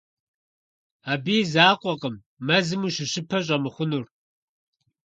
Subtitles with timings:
[1.11, 2.15] Абы и закъуэкъым
[2.45, 4.05] мэзым ущыщыпэ щӀэмыхъунур.